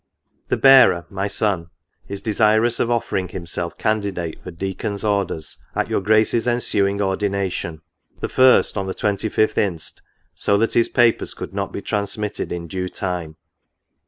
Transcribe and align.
"The 0.49 0.57
bearer 0.57 1.05
(my 1.11 1.27
son) 1.27 1.69
is 2.07 2.21
desirous 2.23 2.79
of 2.79 2.89
offering 2.89 3.27
himself 3.27 3.77
candi 3.77 4.11
date 4.11 4.41
for 4.43 4.49
deacon's 4.49 5.03
orders, 5.03 5.59
at 5.75 5.91
your 5.91 6.01
Grace's 6.01 6.47
ensuing 6.47 6.99
ordination; 6.99 7.81
the 8.19 8.27
first, 8.27 8.77
on 8.77 8.87
the 8.87 8.95
25th 8.95 9.59
inst. 9.59 10.01
so 10.33 10.57
that 10.57 10.73
his 10.73 10.89
papers 10.89 11.35
could 11.35 11.53
not 11.53 11.71
be 11.71 11.83
transmitted 11.83 12.51
in 12.51 12.65
due 12.67 12.89
time. 12.89 13.35